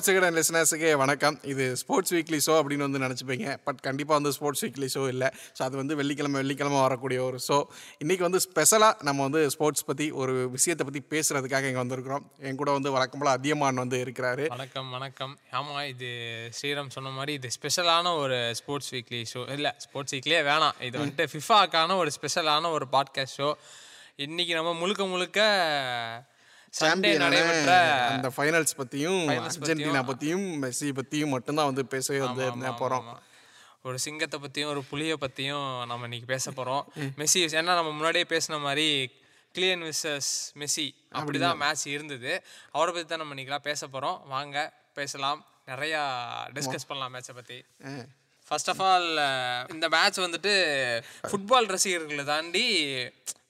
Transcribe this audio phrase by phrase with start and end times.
[0.00, 1.34] Sports Vikatan லிசனர்ஸுக்கு வணக்கம்.
[1.52, 3.46] இது sports weekly show அப்படின்னு வந்து நினச்சிப்பீங்க.
[3.66, 5.28] பட் கண்டிப்பாக வந்து ஸ்போர்ட்ஸ் வீக்லி ஷோ இல்லை.
[5.56, 7.58] ஸோ அது வந்து வெள்ளிக்கிழமை வெள்ளிக்கிழமை வரக்கூடிய ஒரு ஷோ
[8.02, 12.24] இன்றைக்கி வந்து ஸ்பெஷலாக நம்ம வந்து ஸ்போர்ட்ஸ் பற்றி ஒரு விஷயத்தை பற்றி பேசுகிறதுக்காக இங்கே வந்திருக்கிறோம்.
[12.46, 14.46] என் கூட வந்து வழக்கம் போல் அதியமான் வந்து இருக்கிறாரு.
[14.56, 15.34] வணக்கம் வணக்கம்.
[15.60, 16.08] ஆமாம் இது
[16.60, 20.78] ஸ்ரீராம் சொன்ன மாதிரி இது ஸ்பெஷலான ஒரு ஸ்போர்ட்ஸ் வீக்லி ஷோ இல்லை ஸ்போர்ட்ஸ் வீக்லியே வேணாம்.
[20.88, 23.50] இது வந்துட்டு ஃபிஃபாக்கான ஒரு ஸ்பெஷலான ஒரு பாட்காஸ்ட் ஷோ
[24.26, 25.40] இன்னைக்கு நம்ம முழுக்க முழுக்க
[26.74, 27.72] சண்டே சாம்பியனான நடைபெற்ற
[28.10, 33.16] அந்த ஃபைனல்ஸ் பற்றியும் அர்ஜென்டினா பற்றியும் மெஸ்ஸி பற்றியும் மட்டும்தான் வந்து பேசவே வந்து போகிறோம் ஆமா.
[33.84, 36.82] ஒரு சிங்கத்தை பற்றியும் ஒரு புலியை பற்றியும் நம்ம இன்னைக்கு பேச போகிறோம்
[37.18, 38.86] மெஸ்ஸி ஏன்னா நம்ம முன்னாடியே பேசின மாதிரி
[39.54, 41.56] கிளியன் விசஸ் மெஸ்ஸி அப்படிதான்.
[41.56, 42.32] மேட்ச் இருந்தது.
[42.70, 44.56] அவரை பற்றி தான் நம்ம இன்னைக்கெல்லாம் பேச போகிறோம் வாங்க
[44.94, 45.40] பேசலாம்.
[45.68, 46.00] நிறையா
[46.52, 47.58] டிஸ்கஸ் பண்ணலாம் மேட்சை பற்றி
[48.48, 49.08] ஃபர்ஸ்ட் ஆஃப் ஆல்
[49.70, 50.52] இந்த மேட்ச் வந்துட்டு
[51.28, 52.64] ஃபுட்பால் ரசிகர்களை தாண்டி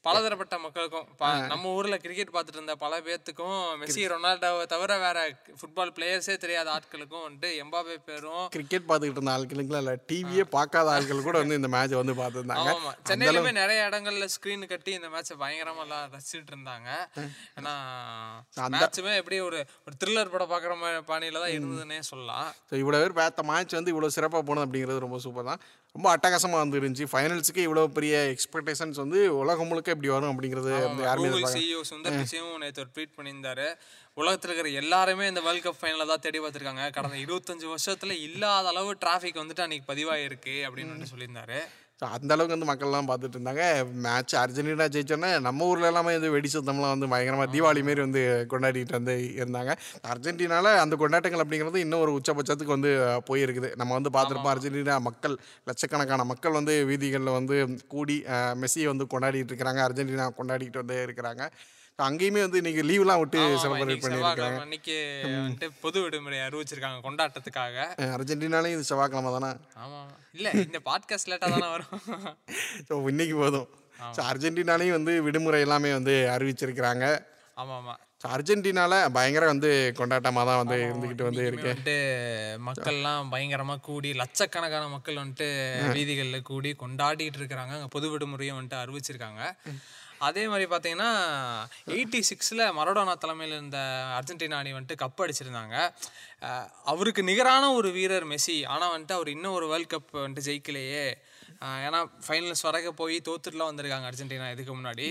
[0.05, 1.07] பலதரப்பட்ட மக்களுக்கும்
[1.53, 5.19] நம்ம ஊர்ல கிரிக்கெட் பார்த்துட்டு இருந்த பல பேர்த்துக்கும் மெஸ்ஸி ரொனால்டோவை தவிர வேற
[5.61, 11.27] ஃபுட்பால் பிளேயர்ஸே தெரியாத ஆட்களுக்கும் வந்துட்டு எம்பாபே பேரும் கிரிக்கெட் பார்த்துக்கிட்டு இருந்த ஆட்களுக்குலாம் இல்லை டிவியே பார்க்காத ஆட்கள்
[11.29, 12.71] கூட வந்து இந்த மேட்ச் வந்து பார்த்துருந்தாங்க.
[12.75, 16.89] ஆமா சென்னையிலுமே நிறைய இடங்கள்ல ஸ்கிரீன் கட்டி இந்த மேட்சை பயங்கரமா எல்லாம் ரசிச்சுட்டு இருந்தாங்க
[17.59, 17.75] ஏன்னா
[18.77, 22.49] மேட்சுமே எப்படி ஒரு ஒரு த்ரில்லர் படம் பாக்குற மாதிரி பாணியில தான் இருந்ததுன்னே சொல்லலாம்.
[22.71, 25.63] ஸோ இவ்வளோ பேர் பார்த்த மேட்ச் வந்து இவ்வளோ சிறப்பாக போனது அப்படிங்கிறது ரொம்ப சூப்பர் தான்.
[25.95, 27.07] ரொம்ப அட்டகாசமாக வந்து இருந்துச்சு.
[27.13, 30.71] ஃபைனல்ஸுக்கு இவ்வளோ பெரிய எக்ஸ்பெக்டேஷன்ஸ் வந்து உலகம் முழுக்க இப்படி வரும் அப்படிங்கிறது
[31.17, 31.53] கூகுள்.
[31.55, 33.69] சிஇஓ சுந்தர் பிச்சையும் நேற்று ஒரு ட்வீட் பண்ணியிருந்தாரு.
[34.17, 36.87] உலகத்துல இருக்கிற எல்லாருமே இந்த வேர்ல்ட் கப் ஃபைனலில் தான் தேடி பார்த்துருக்காங்க.
[36.93, 41.61] கடந்த இருபத்தஞ்சு வருஷத்துல இல்லாத அளவு டிராஃபிக் வந்துட்டு அன்னைக்கு பதிவாயிருக்கு அப்படின்னு சொல்லியிருந்தாரு.
[42.17, 43.65] அந்த அளவுக்கு வந்து மக்கள்லாம் பார்த்துட்டு இருந்தாங்க
[44.05, 48.97] மேட்ச் அர்ஜென்டினா ஜெயிச்சோன்னே நம்ம ஊரில் எல்லாமே இது வெடி சுத்தம்லாம் வந்து பயங்கரமாக தீபாவளி மாரி வந்து கொண்டாடிட்டு
[48.99, 49.73] வந்து இருந்தாங்க.
[50.13, 52.93] அர்ஜென்டினால அந்த கொண்டாட்டங்கள் அப்படிங்கிறது இன்னும் ஒரு உச்சபட்சத்துக்கு வந்து
[53.31, 53.71] போயிருக்குது.
[53.83, 55.37] நம்ம வந்து பார்த்துருப்போம் அர்ஜென்டினா மக்கள்
[55.71, 57.59] லட்சக்கணக்கான மக்கள் வந்து வீதிகளில் வந்து
[57.95, 58.17] கூடி
[58.63, 59.83] மெஸ்ஸியை வந்து கொண்டாடிட்டு இருக்கிறாங்க.
[59.89, 61.45] அர்ஜென்டினா கொண்டாடிட்டு வந்து இருக்கிறாங்க.
[62.09, 64.61] அங்கேயுமே வந்து இன்னைக்கு லீவ்லாம் விட்டு செலிப்ரேட் பண்ணியிருக்காங்க.
[64.67, 64.97] அன்னைக்கு
[65.35, 67.87] வந்துட்டு பொது விடுமுறை அறிவிச்சிருக்காங்க கொண்டாட்டத்துக்காக.
[68.17, 69.51] அர்ஜென்டினாலையும் இது செவ்வாய்க்கிழமை தானே?
[69.85, 70.03] ஆமா
[70.39, 72.05] இல்ல இந்த பாட்காஸ்ட் லேட்டா தானே வரும்.
[72.91, 73.69] ஸோ இன்னைக்கு போதும்.
[74.17, 77.07] ஸோ அர்ஜென்டினாலையும் வந்து விடுமுறை எல்லாமே வந்து அறிவிச்சிருக்கிறாங்க.
[77.57, 77.97] ஆமா ஆமா.
[78.23, 79.69] ஸோ அர்ஜென்டினால பயங்கர வந்து
[79.99, 81.71] கொண்டாட்டமாக தான் வந்து இருந்துக்கிட்டு வந்து இருக்கு.
[81.71, 81.97] வந்துட்டு
[82.67, 85.49] மக்கள்லாம் பயங்கரமா கூடி லட்சக்கணக்கான மக்கள் வந்துட்டு
[85.97, 87.75] வீதிகளில் கூடி கொண்டாடிட்டு இருக்கிறாங்க.
[87.79, 89.43] அங்க பொது விடுமுறையும் வந்துட்டு அறிவிச்சிருக்காங்க.
[90.21, 91.11] அதே மாதிரி பார்த்தீங்கன்னா
[91.97, 93.79] எயிட்டி சிக்ஸில் மரடோனா தலைமையில் இருந்த
[94.19, 95.77] அர்ஜென்டினா அணி வந்துட்டு கப் அடிச்சிருந்தாங்க.
[96.91, 98.59] அவருக்கு நிகரான ஒரு வீரர் மெஸ்ஸி.
[98.75, 101.05] ஆனால் வந்துட்டு அவர் இன்னும் ஒரு வேர்ல்ட் கப் வந்துட்டு ஜெயிக்கலையே.
[101.87, 105.07] ஏன்னா ஃபைனல்ஸ் வரைக்கும் போய் தோத்துட்டுலாம் வந்திருக்காங்க அர்ஜென்டினா இதுக்கு முன்னாடி.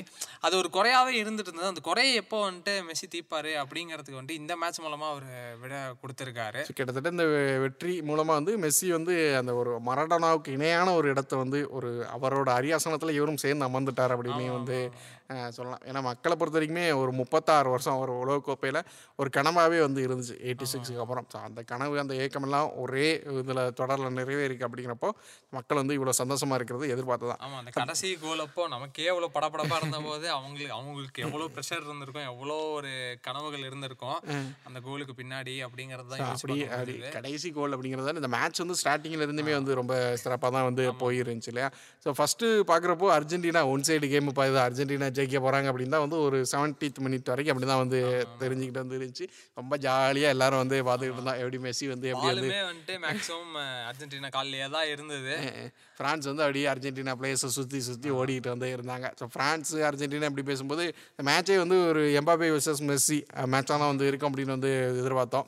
[0.45, 1.71] அது ஒரு குறையாவே இருந்துட்டு இருந்தது.
[1.71, 5.27] அந்த குறையை எப்போ வந்துட்டு மெஸ்ஸி தீப்பாரு அப்படிங்கிறதுக்கு வந்துட்டு இந்த மேட்ச் மூலமாக அவர்
[5.63, 6.63] விட கொடுத்துருக்காரு.
[6.79, 7.27] கிட்டத்தட்ட இந்த
[7.65, 13.17] வெற்றி மூலமாக வந்து மெஸ்ஸி வந்து அந்த ஒரு மரடோனாவுக்கு இணையான ஒரு இடத்த வந்து ஒரு அவரோட அரியாசனத்தில்
[13.19, 14.79] இவரும் சேர்ந்து அமர்ந்துட்டார் அப்படின்னு வந்து
[15.57, 15.81] சொல்லலாம்.
[15.89, 18.79] ஏன்னா மக்களை பொறுத்த வரைக்குமே ஒரு முப்பத்தாறு வருஷம் ஒரு உலகக்கோப்பையில்
[19.21, 21.27] ஒரு கனவாகவே வந்து இருந்துச்சு எயிட்டி சிக்ஸுக்கு அப்புறம்.
[21.33, 23.07] ஸோ அந்த கனவு அந்த ஏக்கமெல்லாம் ஒரே
[23.41, 25.09] இதில் தொடரில் நிறைவேறிக்கு அப்படிங்கிறப்போ
[25.57, 27.41] மக்கள் வந்து இவ்வளோ சந்தோஷமாக இருக்கிறது எதிர்பார்த்து தான்.
[27.47, 32.27] ஆமா அந்த கடைசி கோல் அப்போ நமக்கே எவ்வளோ படபடப்பா இருந்த போது அவங்களுக்கு அவங்களுக்கு எவ்வளோ ப்ரெஷர் இருந்திருக்கும்
[32.31, 32.91] எவ்வளோ ஒரு
[33.27, 34.17] கனவுகள் இருந்திருக்கும்.
[34.69, 36.95] அந்த கோலுக்கு பின்னாடி அப்படிங்கிறது தான் அப்படி அப்படி.
[37.17, 41.69] கடைசி கோல் அப்படிங்கிறதால இந்த மேட்ச் வந்து ஸ்டார்டிங்கில் இருந்துமே வந்து ரொம்ப சிறப்பாக தான் வந்து போயிருந்துச்சு இல்லையா?
[42.03, 46.39] ஸோ ஃபஸ்ட்டு பார்க்குறப்போ அர்ஜென்டினா ஒன் சைடு கேம் பார்த்து அர்ஜென்டினா ஜெயிக்க போகிறாங்க அப்படின்னு தான் வந்து ஒரு
[46.53, 47.99] செவன்டீத் மினிட் வரைக்கும் அப்படி தான் வந்து
[48.43, 49.27] தெரிஞ்சுக்கிட்டு வந்து இருந்துச்சு.
[49.59, 53.55] ரொம்ப ஜாலியாக எல்லாரும் வந்து பார்த்துக்கிட்டு இருந்தான் எப்படி மெஸ்ஸி வந்து எப்படி வந்து வந்துட்டு மேக்ஸிமம்
[53.89, 55.35] அர்ஜென்டினா காலிலேயே தான் இருந்தது.
[55.97, 59.07] ஃப்ரான்ஸ் வந்து அப்படியே அர்ஜென்டினா பிளேயர்ஸை சுற்றி சுற்றி ஓடிக்கிட்டு வந்து இருந்தாங்க.
[59.19, 63.19] ஸோ ஃப்ரான்ஸ் அர்ஜென்டினா இப்படி பேசும்போது இந்த மேட்சே வந்து ஒரு எம்பாபே வர்சஸ் மெஸ்ஸி
[63.55, 65.47] மேட்சாக தான் வந்து இருக்கும் அப்படின்னு வந்து எதிர்பார்த்தோம்.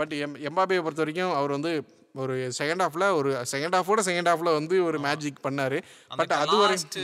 [0.00, 1.70] பட் எம் எம்பாபேயை பொறுத்த வரைக்கும் அவர் வந்து
[2.22, 5.76] ஒரு செகண்ட் ஹாஃபில் ஒரு செகண்ட் ஹாஃபோட செகண்ட் ஹாஃபில் வந்து ஒரு மேஜிக் பண்ணார்.
[6.20, 6.98] பட் அது வரை லாஸ்ட்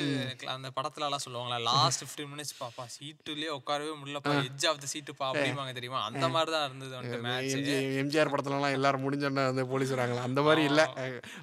[0.54, 5.14] அந்த படத்துல எல்லாம் சொல்லுவாங்களா லாஸ்ட் 15 மினிட்ஸ் பாப்பா சீட்டுலயே உட்காரவே முடியலப்பா எட்ஜ் ஆஃப் த சீட்டு
[5.20, 6.00] பா அப்படிம்பாங்க தெரியுமா?
[6.08, 10.24] அந்த மாதிரி தான் இருந்தது வந்துட்டு எம்ஜிஆர் படத்துலலாம் எல்லாரும் முடிஞ்சோன்னே வந்து போலீஸ் வராங்களா?
[10.30, 10.86] அந்த மாதிரி இல்லை.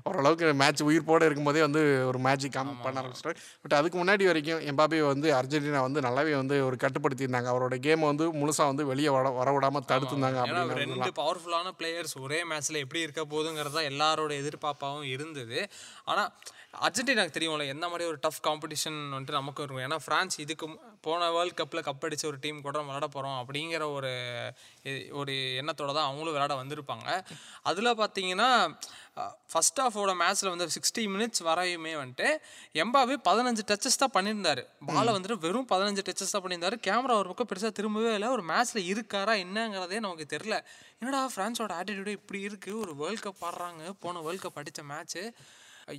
[0.09, 3.37] ஓரளவுக்கு மேட்ச் உயிர்ப்போட இருக்கும்போதே வந்து ஒரு மேஜிக் பண்ண ஆரம்பிச்சிட்டாரு.
[3.63, 7.49] பட் அதுக்கு முன்னாடி வரைக்கும் எம்பாபே வந்து அர்ஜென்டினா வந்து நல்லாவே வந்து ஒரு கட்டுப்படுத்தியிருந்தாங்க.
[7.53, 12.41] அவரோட கேமை வந்து முழுசாக வந்து வெளியே வர வர விடாமல் தடுத்துருந்தாங்க அப்படின்னு ரெண்டு பவர்ஃபுல்லான பிளேயர்ஸ் ஒரே
[12.51, 13.21] மேட்ச்ல எப்படி இருக்க
[13.51, 15.59] போகுதுங்கிறது தான் எல்லாரோட எதிர்பார்ப்பாகவும் இருந்தது.
[16.11, 16.29] ஆனால்
[16.87, 19.85] அர்ஜென்டினாக்கு தெரியும்ல எந்த மாதிரி ஒரு டஃப் காம்படிஷன் வந்துட்டு நமக்கு இருக்கும்.
[19.87, 20.67] ஏன்னா ஃப்ரான்ஸ் இதுக்கு
[21.05, 24.11] போன வேர்ல்ட் கப்பில் கப் அடித்த ஒரு டீம் கூட விளாட போகிறோம் அப்படிங்கிற ஒரு
[25.19, 27.07] ஒரு எண்ணத்தோட தான் அவங்களும் விளையாட வந்திருப்பாங்க.
[27.69, 28.49] அதில் பார்த்தீங்கன்னா
[29.51, 32.27] ஃபர்ஸ்ட் ஹாஃபோட மேட்ச்சில் வந்து சிக்ஸ்டி மினிட்ஸ் வரையுமே வந்துட்டு
[32.83, 34.63] எம்பாவே பதினஞ்சு டச்சஸ் தான் பண்ணியிருந்தாரு.
[34.89, 36.77] பாலை வந்துட்டு வெறும் பதினஞ்சு டச்சஸ் தான் பண்ணியிருந்தாரு.
[36.87, 38.29] கேமரா ஒரு பக்கம் பெருசாக திரும்பவே இல்லை.
[38.37, 40.57] ஒரு மேட்ச்சில் இருக்காரா என்னங்கிறதே நமக்கு தெரில
[41.01, 43.83] என்னடா ஃப்ரான்ஸோட ஆட்டிடியூடே இப்படி இருக்குது ஒரு வேர்ல்ட் கப் ஆடுறாங்க.
[44.05, 45.23] போன வேர்ல்ட் கப் அடித்த மேட்ச்சு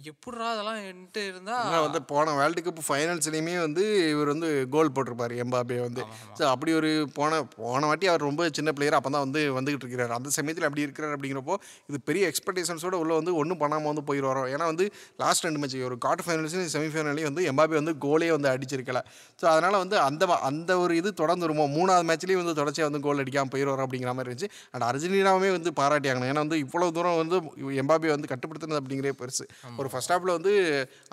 [0.09, 1.57] எப்படிரா அதெல்லாம் என்கிட்ட இருந்தா?
[1.67, 3.83] ஏன்னா வந்து போன வேர்ல்டு கப் ஃபைனல்ஸ்லேயுமே வந்து
[4.13, 6.03] இவர் வந்து கோல் போட்டிருப்பாரு எம்பாபே வந்து.
[6.39, 10.15] ஸோ அப்படி ஒரு போன போன வாட்டி அவர் ரொம்ப சின்ன பிளேயர் அப்போ தான் வந்து வந்துகிட்டு இருக்கிறார்.
[10.19, 11.57] அந்த சமயத்தில் அப்படி இருக்கிறார் அப்படிங்கிறப்போ
[11.91, 14.87] இது பெரிய எக்ஸ்பெக்டேஷன்ஸோட உள்ள வந்து ஒன்றும் பண்ணாமல் வந்து போயிடுவாரோ ஏன்னா வந்து
[15.23, 19.03] லாஸ்ட் ரெண்டு மேட்ச் ஒரு குவார்டர் ஃபைனல்ஸ்லையும் செமிஃபைனல்லையும் வந்து எம்பாபே வந்து கோலே வந்து அடிச்சிருக்கல.
[19.41, 20.21] ஸோ அதனால் வந்து அந்த
[20.51, 21.67] அந்த ஒரு இது தொடர்ந்து வருமோ?
[21.77, 24.53] மூணாவது மேட்ச்லேயும் வந்து தொடர்ச்சியாக வந்து கோல் அடிக்காமல் போயிடுவார் அப்படிங்கிற மாதிரி இருந்துச்சு.
[24.75, 27.37] அண்ட் அர்ஜென்டினாவே வந்து பாராட்டியாங்க ஏன்னா வந்து இவ்வளோ தூரம் வந்து
[27.83, 29.45] எம்பாபே வந்து கட்டுப்படுத்துனது அப்படிங்கிறே பெருசு.
[29.83, 30.53] ஒரு ஃபஸ்ட் ஹாஃபில் வந்து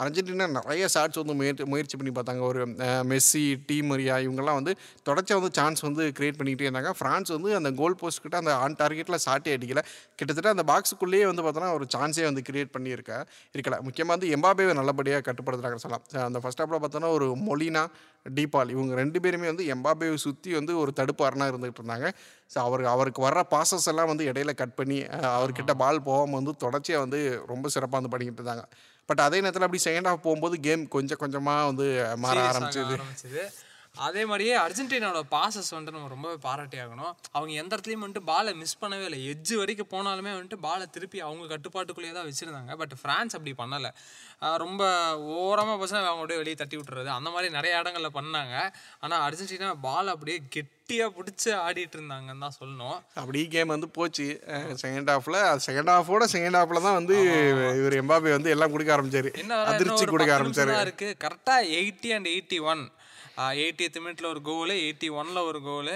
[0.04, 2.44] அர்ஜென்டினா நிறைய ஷாட்ஸ் வந்து முயற்சி முயற்சி பண்ணி பார்த்தாங்க.
[2.52, 2.62] ஒரு
[3.12, 4.74] மெஸ்ஸி டீ மரியா இவங்கெல்லாம் வந்து
[5.10, 6.92] தொடர்ச்சியாக வந்து சான்ஸ் வந்து கிரியேட் பண்ணிக்கிட்டே இருந்தாங்க.
[7.00, 9.84] ஃப்ரான்ஸ் வந்து அந்த கோல் போஸ்ட் கிட்ட அந்த ஆன் டார்கெட்டில் ஷாட்டே அடிக்கல.
[10.20, 13.14] கிட்டத்தட்ட அந்த பாக்ஸுக்குள்ளேயே வந்து பார்த்தோன்னா ஒரு சான்ஸே வந்து கிரியேட் பண்ணியிருக்க
[13.56, 13.78] இருக்கல.
[13.88, 16.06] முக்கியமாக வந்து எம்பாபேவை நல்லபடியாக கட்டுப்படுத்துகிறாங்க சொல்லலாம்.
[16.30, 17.84] அந்த ஃபர்ஸ்ட் ஹாஃபில் பார்த்தோன்னா ஒரு மொலினா
[18.26, 22.08] டீபால் இவங்க ரெண்டு பேருமே வந்து எம்பாபேவை சுற்றி வந்து ஒரு தடுப்பு அரணாக இருந்துகிட்டு இருந்தாங்க.
[22.54, 25.00] ஸோ அவருக்கு அவருக்கு வர்ற பாசஸ் எல்லாம் வந்து இடையில கட் பண்ணி
[25.38, 27.22] அவர்கிட்ட பால் போகாமல் வந்து தொடர்ச்சியாக வந்து
[27.54, 28.66] ரொம்ப சிறப்பாக வந்து பண்ணிக்கிட்டு இருந்தாங்க.
[29.10, 31.88] பட் அதே நேரத்தில் அப்படி செகண்ட் ஹாஃப் போகும்போது கேம் கொஞ்சம் கொஞ்சமாக வந்து
[32.26, 32.98] மாற ஆரம்பிச்சது.
[33.96, 37.14] அதே மாதிரியே அர்ஜென்டினாவோட பாசஸ் வந்துட்டு நம்ம ரொம்பவே பாராட்டி ஆகணும்.
[37.36, 39.20] அவங்க எந்த இடத்துலையும் வந்துட்டு பாலை மிஸ் பண்ணவே இல்லை.
[39.32, 42.76] எட்ஜ் வரைக்கும் போனாலுமே வந்துட்டு பாலை திருப்பி அவங்க கட்டுப்பாட்டுக்குள்ளேயே தான் வச்சுருந்தாங்க.
[42.82, 43.92] பட் ஃப்ரான்ஸ் அப்படி பண்ணலை.
[44.64, 44.84] ரொம்ப
[45.38, 47.10] ஓரமாக பசங்க அவங்க அப்படியே வெளியே தட்டி விட்டுறது.
[47.20, 48.56] அந்த மாதிரி நிறைய இடங்கள்ல பண்ணாங்க.
[49.06, 52.98] ஆனால் அர்ஜென்டினா பால் அப்படியே கெட்டியாக பிடிச்சி ஆடிட்டு இருந்தாங்கன்னு தான் சொல்லணும்.
[53.22, 54.28] அப்படி கேம் வந்து போச்சு.
[54.84, 57.18] செகண்ட் ஹாஃபில் செகண்ட் ஹாஃபோட செகண்ட் ஹாஃபில் தான் வந்து
[57.82, 59.32] இவர் எம்பாபே வந்து எல்லாம் கொடுக்க ஆரம்பிச்சாரு.
[59.74, 60.72] அதிர்ச்சி கொடுக்க ஆரம்பிச்சாரு.
[60.72, 61.10] நிமிஷம் தான் இருக்கு.
[61.26, 62.84] கரெக்டாக eighty and eighty one
[63.58, 65.96] eightieth மினிட்ல ஒரு கோலு எயிட்டி ஒன்ல ஒரு கோலு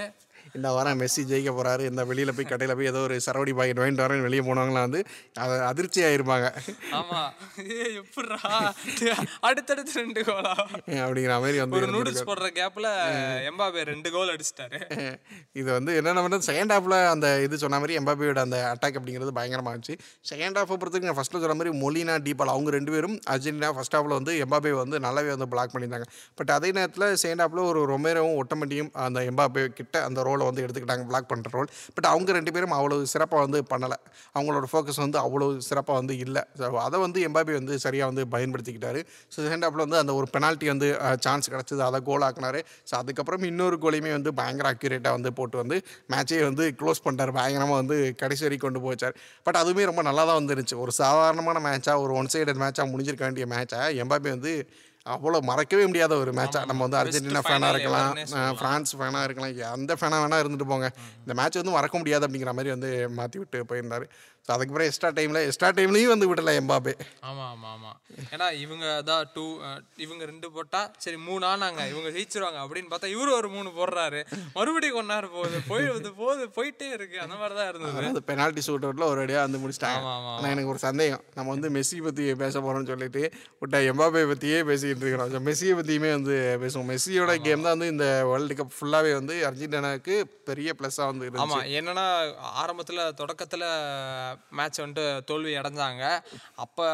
[0.58, 1.84] இந்த வாரம் மெஸ்ஸி ஜெயிக்க போறாரு.
[1.90, 5.00] இந்த வெளியில போய் கடையில் போய் ஏதோ ஒரு சரவடி பாக்கெட் வாங்கிட்டு வரேன்னு வெளியே போனவங்களாம் வந்து
[5.44, 6.48] அது அதிர்ச்சி ஆயிருப்பாங்க.
[6.98, 7.20] ஆமா.
[7.76, 8.38] ஏ எப்படிரா
[9.48, 10.52] அடுத்தடுத்து ரெண்டு கோலா
[11.04, 12.90] அப்படிங்கிற மாதிரி வந்து ஒரு நூடுல்ஸ் போடுற கேப்ல
[13.50, 14.80] எம்பாபே ரெண்டு கோல் அடிச்சிட்டாரு.
[15.60, 19.74] இது வந்து என்னென்ன பண்ணுறது செகண்ட் ஹாஃபில் அந்த இது சொன்ன மாதிரி எம்பாபியோட அந்த அட்டாக் அப்படிங்கிறது பயங்கரமாக
[19.74, 19.96] இருந்துச்சு.
[20.32, 24.16] செகண்ட் ஹாஃபை பொறுத்தவரைக்கும் நான் ஃபஸ்ட்டில் சொன்ன மாதிரி மொலினா டீபால் அவங்க ரெண்டு பேரும் அர்ஜென்டினா ஃபஸ்ட் ஹாஃபில்
[24.18, 26.08] வந்து எம்பாபே வந்து நல்லாவே வந்து பிளாக் பண்ணியிருந்தாங்க.
[26.38, 31.04] பட் அதே நேரத்தில் செகண்ட் ஹாஃபில் ஒரு ரொமேரோவும் ஒட்டமட்டியும் அந்த எம்பாபே கிட்ட அந்த ரோலை வந்து எடுத்துக்கிட்டாங்க
[31.10, 31.68] பிளாக் பண்ணுற ரோல்.
[31.96, 33.98] பட் அவங்க ரெண்டு பேரும் அவ்வளோ சிறப்பாக வந்து பண்ணலை.
[34.36, 36.42] அவங்களோட ஃபோக்கஸ் வந்து அவ்வளோ சிறப்பாக வந்து இல்லை.
[36.60, 39.02] ஸோ அதை வந்து எம்பாபி வந்து சரியாக வந்து பயன்படுத்திக்கிட்டாரு.
[39.34, 40.88] ஸோ செகண்ட் ஹாஃபில் வந்து அந்த ஒரு பெனால்ட்டி வந்து
[41.26, 41.82] சான்ஸ் கிடச்சிது.
[41.88, 42.62] அதை கோல் ஆக்குனாரு.
[42.90, 45.78] ஸோ அதுக்கப்புறம் இன்னொரு கோலையுமே வந்து பயங்கர அக்யூரேட்டாக வந்து போட்டு வந்து
[46.14, 47.34] மேட்சே வந்து க்ளோஸ் பண்ணிட்டார்.
[47.40, 49.14] பயங்கரமாக வந்து கடைசி வரைக்கும் கொண்டு போச்சார்.
[49.46, 53.46] பட் அதுவுமே ரொம்ப நல்லா தான் வந்துருச்சு ஒரு சாதாரணமான மேட்சாக ஒரு ஒன் சைடட் மேட்சாக முடிஞ்சிருக்க வேண்டிய
[53.54, 54.52] மேட்சாக எம்பாபி வந்து
[55.12, 58.12] அவ்வளோ மறக்கவே முடியாத ஒரு மேட்சாக நம்ம வந்து அர்ஜென்டினா ஃபேனாக இருக்கலாம்.
[58.60, 59.56] ஃப்ரான்ஸ் ஃபேனாக இருக்கலாம்.
[59.78, 60.88] எந்த ஃபேனாக வேணால் இருந்துட்டு போங்க.
[61.24, 64.06] இந்த மேட்ச் வந்து மறக்க முடியாது அப்படிங்கிற மாதிரி வந்து மாற்றி விட்டு போயிருந்தாரு.
[64.48, 66.92] அதுக்கப்புறம் எக்ஸ்ட்ரா டைமில் எக்ஸ்ட்ரா டைம்லையும் வந்து விடல எம்பாபே
[67.28, 67.90] ஆமா ஆமா ஆமா.
[68.34, 69.44] ஏன்னா இவங்க தான் டூ
[70.04, 74.20] இவங்க ரெண்டு போட்டா சரி மூணு ஆனாங்க இவங்க ஜெயிச்சிருவாங்க அப்படின்னு பார்த்தா இவரு ஒரு மூணு போடுறாரு.
[74.56, 77.18] மறுபடியும் கொண்டாரு போகுது போய் வந்து போகுது போயிட்டே இருக்கு.
[77.24, 77.96] அந்த மாதிரி தான் இருந்தது.
[78.00, 79.98] அதாவது பெனால்ட்டி ஷூட் அவுட்டில் ஒரு அடியாக வந்து முடிச்சிட்டாங்க.
[80.02, 81.24] ஆமா, ஆமா, ஆனால் எனக்கு ஒரு சந்தேகம்.
[81.38, 83.24] நம்ம வந்து மெஸ்ஸி பற்றி பேச போகிறோம்னு சொல்லிட்டு
[83.62, 85.32] விட்டா எம்பாபே பற்றியே பேசிக்கிட்டு இருக்கிறோம்.
[85.34, 86.88] ஸோ மெஸ்ஸியை பற்றியுமே வந்து பேசுவோம்.
[86.92, 90.16] மெஸ்ஸியோட கேம் தான் வந்து இந்த வேர்ல்டு கப் ஃபுல்லாகவே வந்து அர்ஜென்டினாவுக்கு
[90.50, 91.46] பெரிய ப்ளஸ்ஸாக வந்து இருந்துச்சு.
[91.48, 92.06] ஆமா என்னன்னா
[92.62, 93.64] ஆரம்பத்துல தொடக்கத்துல
[94.50, 96.04] மேட்ச் வந்துட்டு தோல்வி அடைஞ்சாங்க.
[96.56, 96.86] அப்போ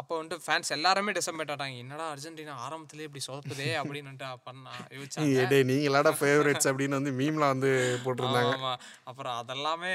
[0.00, 4.12] அப்போ வந்துட்டு ஃபேன்ஸ் எல்லாருமே டிசம்பேட் ஆட்டாங்க என்னடா அர்ஜென்டினா ஆரம்பத்திலே இப்படி சொதப்புதே அப்படின்னு
[4.46, 7.72] பண்ணா யோசிச்சாங்க டே நீங்களாட ஃபேவரட்ஸ் அப்படின்னு வந்து மீம்லாம் வந்து
[8.04, 8.52] போட்டிருந்தாங்க.
[8.58, 8.72] ஆமா
[9.10, 9.92] அப்புறம் அதெல்லாமே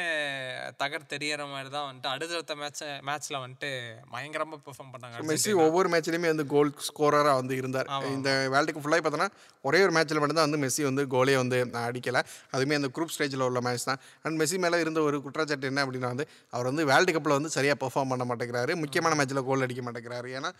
[0.81, 3.71] தகர் தெரியற மாதிரி தான் வந்துட்டு அடுத்தடுத்த மேட்ச் மேட்ச்ல வந்துட்டு
[4.13, 7.89] பயங்கரமா பெர்ஃபார்ம் பண்ணாங்க மெஸ்ஸி ஒவ்வொரு மேட்ச்லையுமே வந்து கோல் ஸ்கோரராக வந்து இருந்தார்.
[8.17, 9.29] இந்த வேர்ல்டு கப் ஃபுல்லாக பார்த்தோன்னா
[9.69, 12.23] ஒரே ஒரு மேட்ச்சில் மட்டும்தான் வந்து மெஸ்ஸி வந்து கோலே வந்து அடிக்கலை.
[12.53, 13.99] அதுவுமே அந்த குரூப் ஸ்டேஜில் உள்ள மேட்ச் தான்.
[14.25, 17.79] அண்ட் மெஸ்ஸி மேலே இருந்த ஒரு குற்றச்சாட்டு என்ன அப்படின்னா வந்து அவர் வந்து வேர்ல்டு கப்பில் வந்து சரியாக
[17.83, 18.75] பெர்ஃபார்ம் பண்ண மாட்டேங்கிறாரு.
[18.85, 20.29] முக்கியமான மேட்ச்சில் கோல் அடிக்க மாட்டேங்கிறாரு.
[20.37, 20.51] ஏன்னா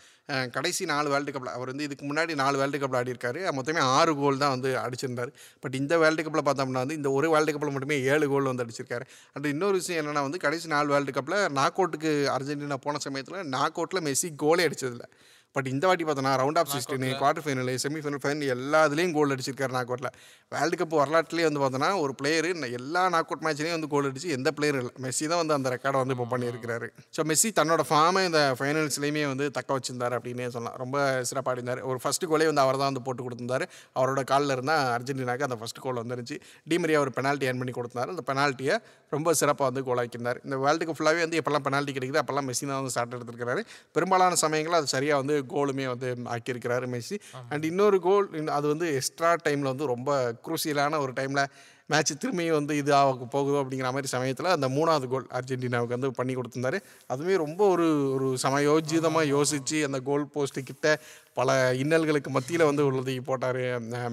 [0.56, 4.42] கடைசி நாலு வேர்ல்டு கப்பில் அவர் வந்து இதுக்கு முன்னாடி நாலு வேர்ல்டு கப்பில் ஆடிருக்காரு மொத்தமே ஆறு கோல்
[4.44, 5.32] தான் வந்து அடிச்சிருந்தார்.
[5.64, 9.08] பட் இந்த வேர்ல்டு கப்பில் பார்த்தோம்னா வந்து இந்த ஒரு வேர்ல்டு கப்பில் மட்டுமே ஏழு கோல் வந்து அடிச்சிருக்காரு.
[9.34, 13.80] அண்ட் இன்னொரு விஷயம் என்னன்னா வந்து கடைசி நாலு வேர்ல்டு கப்பில் நாக் அவுட்டுக்கு அர்ஜென்டினா போன சமயத்தில் நாக்
[13.82, 15.10] அவுட்டில் மெஸ்ஸி கோலே அடிச்சதில்லை.
[15.56, 19.74] பட் இந்த வாட்டி பார்த்தோன்னா round of sixteen quarter final semifinal final எல்லா இதுலேயும் கோல் அடிச்சிருக்காரு
[19.76, 20.12] நாக் அவுட்டில்
[20.54, 22.48] வேர்ல்டு கப் வரலாற்றுலேயே வந்து பார்த்தோன்னா ஒரு பிளேயர்
[22.80, 24.94] எல்லா நாக் அவுட் மேட்ச்லேயும் வந்து கோல் அடிச்சு எந்த பிளேயரும் இல்லை.
[25.06, 26.90] மெஸ்ஸி தான் வந்து அந்த ரெக்கார்டை வந்து இப்போ பண்ணியிருக்கிறாரு.
[27.16, 30.78] ஸோ மெஸ்ஸி தன்னோட ஃபார்மை இந்த ஃபைனல்ஸ்லேயுமே வந்து தக்க வச்சிருந்தார் அப்படின்னே சொல்லலாம்.
[30.84, 30.98] ரொம்ப
[31.30, 33.68] சிறப்பாக இருந்தார் ஒரு ஃபஸ்ட்டு கோலே வந்து அவர் தான் வந்து போட்டு கொடுத்திருந்தாரு.
[34.00, 36.38] அவரோட காலில் இருந்தால் அர்ஜென்டினாக்கு அந்த ஃபஸ்ட் கோல் வந்துருச்சு
[36.74, 38.78] டிமரியா ஒரு பெனால்ட்டி ஏர்ன் பண்ணி கொடுத்தாரு அந்த பெனால்ட்டியை
[39.16, 40.40] ரொம்ப சிறப்பாக வந்து கோல் ஆக்கியிருந்தார்.
[40.46, 43.62] இந்த வேர்ல்டு கப் ஃபுல்லாகவே வந்து எப்போல்லாம் பெனால்ட்டி கிடைக்குது அப்போல்லாம் மெஸ்ஸி தான் வந்து ஸ்டார்ட் எடுத்திருக்கிறாரு.
[43.98, 47.18] பெரும்பாலான சமயங்களில் அது சரியாக வந்து கோலுமே வந்து ஆக்கியிருக்கிறாரு மெஸ்ஸி.
[47.50, 48.28] அண்ட் இன்னொரு கோல்
[48.58, 50.12] அது வந்து எக்ஸ்ட்ரா டைமில் வந்து ரொம்ப
[50.48, 51.44] குரூசியலான ஒரு டைமில்
[51.92, 56.34] மேட்ச் திரும்பியும் வந்து இது ஆக போகுதோ அப்படிங்கிற மாதிரி சமயத்தில் அந்த மூணாவது கோல் அர்ஜென்டினாவுக்கு வந்து பண்ணி
[56.36, 56.80] கொடுத்துருந்தாரு.
[57.14, 61.00] அதுவுமே ரொம்ப ஒரு ஒரு சமயோஜிதமாக யோசித்து அந்த கோல் போஸ்ட்டு கிட்ட
[61.34, 63.62] பல இன்னல்களுக்கு மத்தியில் வந்து உள்ளதை போட்டார்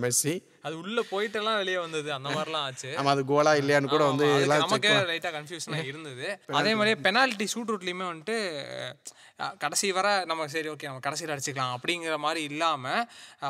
[0.05, 0.35] மெஸ்ஸி.
[0.65, 2.09] அது உள்ள போயிட்டெல்லாம் வெளியே வந்தது.
[2.13, 2.91] அந்த மாதிரிலாம் ஆச்சு.
[2.99, 6.27] ஆமா அது கோலா இல்லையான்னு கூட வந்து நமக்கே லைட்டா கன்ஃபியூஷனா இருந்தது.
[6.55, 8.37] அதே மாதிரியே பெனால்ட்டி ஷூட் அவுட்லயுமே வந்துட்டு
[9.59, 12.85] கடைசி வர நம்ம சரி ஓகே நம்ம கடைசியில் அடிச்சுக்கலாம் அப்படிங்கிற மாதிரி இல்லாம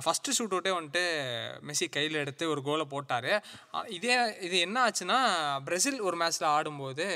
[0.03, 1.05] ஃபர்ஸ்ட் ஷூட் அவுட்டே வந்துட்டு
[1.69, 3.33] மெஸ்ஸி கையில் எடுத்து ஒரு கோலை போட்டாரு.
[3.91, 5.19] இதே இது என்ன ஆச்சுன்னா
[5.67, 7.07] பிரேசில் ஒரு மேட்ச்ல ஆடும்போது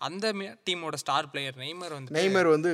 [0.00, 0.30] அந்த
[0.66, 2.70] டீமோட ஸ்டார் பிளேயர் நெய்மர் வந்து நெய்மர் வந்து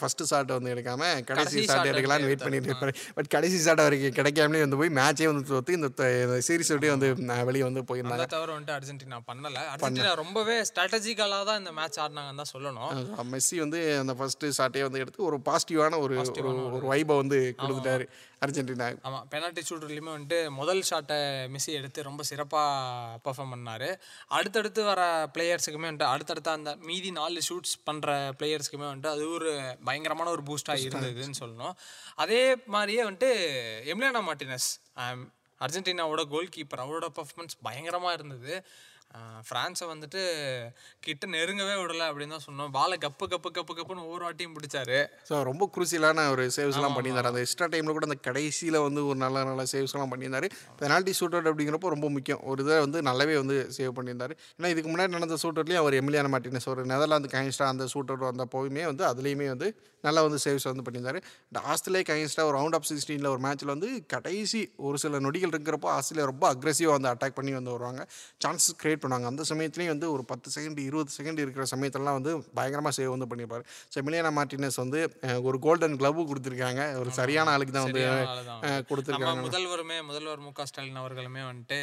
[0.00, 2.92] ஃபர்ஸ்ட் ஷாட் வந்து எடுக்காம கடைசி ஷாட் எடுக்கலாம்னு வெயிட் பண்ணிட்டு இருப்பாரு.
[3.16, 7.10] பட் கடைசி ஷாட் வரைக்கும் கிடைக்காமலே வந்து போய் மேட்சே வந்து தோத்து இந்த சீரிஸ் விட்டே வந்து
[7.50, 8.28] வெளியே வந்து போயிருந்தாங்க.
[8.36, 9.58] தவிர வந்துட்டு அர்ஜென்டினா பண்ணல.
[9.74, 12.92] அர்ஜென்டினா ரொம்பவே ஸ்ட்ராட்டஜிக்கலாக தான் இந்த மேட்ச் ஆடினாங்கன்னு தான் சொல்லணும்.
[13.34, 18.06] மெஸ்ஸி வந்து அந்த ஃபர்ஸ்ட் ஷாட்டே வந்து எடுத்து ஒரு பாசிட்டிவான ஒரு ஒரு ஒரு வைபை வந்து கொடுத்துட்டாரு.
[18.44, 18.86] அர்ஜென்டினா.
[19.08, 21.18] ஆமாம் பெனால்ட்டி ஷூட்டர்லையுமே வந்துட்டு முதல் ஷாட்டை
[21.54, 23.88] மெஸ்ஸி எடுத்து ரொம்ப சிறப்பாக பெர்ஃபார்ம் பண்ணார்.
[24.36, 25.02] அடுத்தடுத்து வர
[25.34, 29.52] பிளேயர்ஸுக்குமே வந்துட்டு அடுத்தடுத்த அந்த மீதி நாலு ஷூட்ஸ் பண்ணுற பிளேயர்ஸ்க்குமே வந்துட்டு அது ஒரு
[29.88, 31.76] பயங்கரமான ஒரு பூஸ்டாக இருந்ததுன்னு சொல்லணும்.
[32.24, 32.42] அதே
[32.76, 33.30] மாதிரியே வந்துட்டு
[33.94, 34.70] எம்லியானா மார்டினஸ்
[35.64, 38.54] அர்ஜென்டினாவோட கோல் கீப்பர் அவரோட பர்ஃபார்மன்ஸ் பயங்கரமாக இருந்தது.
[39.46, 40.20] ஃப்ரான்ஸை வந்துட்டு
[41.06, 42.70] கிட்ட நெருங்கவே விடல அப்படின்னு தான் சொன்னோம்.
[42.76, 44.98] பாலை கப்பு கப்பு கப்பு கப்புன்னு ஒவ்வொரு வாட்டியும் பிடிச்சாரு.
[45.28, 47.30] ஸோ ரொம்ப குரூசியலான ஒரு சேவ்ஸ்லாம் பண்ணியிருந்தாரு.
[47.32, 50.48] அந்த எக்ஸ்ட்ரா டைமில் கூட அந்த கடைசியில் வந்து ஒரு நல்ல நல்ல சேவ்ஸ்லாம் பண்ணியிருந்தாரு.
[50.82, 52.42] பெனால்ட்டி ஷூட் அவுட் அப்படிங்கிறப்போ ரொம்ப முக்கியம்.
[52.52, 54.36] ஒரு இதை வந்து நல்லாவே வந்து சேவ் பண்ணியிருந்தாரு.
[54.58, 58.28] ஏன்னா இதுக்கு முன்னாடி நடந்த ஷூட் அவுட்லேயும் அவர் எமிலியான மார்டினஸ் ஒரு நெதர்லாந்து கைன்ஸ்டா அந்த ஷூட் அவுட்
[58.30, 59.68] வந்தப்போவுமே வந்து அதுலேயுமே வந்து
[60.04, 61.18] நல்லா வந்து சேவ்ஸ் வந்து பண்ணியிருந்தாரு.
[61.72, 66.26] ஆஸ்திரேலியா கைன்ஸ்டா ஒரு ரவுண்ட் ஆஃப் சிக்ஸ்டீனில் ஒரு மேட்ச்சில் வந்து கடைசி ஒரு சில நொடிகள் இருக்கிறப்போ ஆஸ்திரேலியா
[66.30, 68.02] ரொம்ப அக்ரெசிவாக வந்து அட்டாக் பண்ணி வந்து வருவாங்க.
[68.44, 72.94] சான்சஸ் கிரியேட் பண்ணுவாங்க அந்த சமயத்துலேயும் வந்து ஒரு பத்து செகண்ட் இருபது செகண்ட் இருக்கிற சமயத்துலலாம் வந்து பயங்கரமாக
[72.98, 75.00] சேவ் வந்து பண்ணியிருப்பாரு ஸோ எமிலியானா மார்டினஸ் வந்து
[75.48, 76.82] ஒரு கோல்டன் க்ளவ் கொடுத்துருக்காங்க.
[77.02, 78.04] ஒரு சரியான ஆளுக்கு தான் வந்து
[78.90, 79.42] கொடுத்துருக்காங்க.
[79.48, 81.78] முதல்வருமே முதல்வர் மு க ஸ்டாலின் அவர்களுமே வந்துட்டு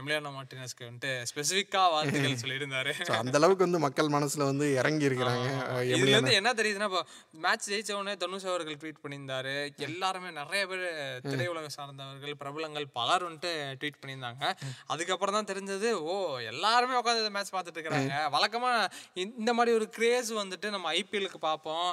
[0.00, 2.94] எம்லியானோ மார்டினஸ்க்கு வந்துட்டு ஸ்பெசிஃபிக்கா வாழ்த்துக்கள் சொல்லியிருந்தாரு.
[3.22, 5.48] அந்த அளவுக்கு வந்து மக்கள் மனசுல வந்து இறங்கி இருக்கிறாங்க.
[6.12, 7.02] இருந்து என்ன தெரியுதுன்னா இப்போ
[7.44, 9.54] மேட்ச் ஜெயிச்ச உடனே தனுஷ் அவர்கள் ட்வீட் பண்ணியிருந்தாரு.
[9.88, 10.86] எல்லாருமே நிறைய பேர்
[11.30, 14.44] திரையுலக சார்ந்தவர்கள் பிரபலங்கள் பலர் வந்துட்டு ட்வீட் பண்ணியிருந்தாங்க.
[14.94, 16.14] அதுக்கப்புறம் தான் தெரிஞ்சது ஓ
[16.44, 18.72] எல்லாருமே உட்காந்து இந்த மேட்ச் பார்த்துட்டு இருக்காங்க வழக்கமா
[19.14, 21.88] இந்த- மாதிரி ஒரு கிரேஸ் வந்துட்டு நம்ம ஐபிஎலுக்கு பார்ப்போம்.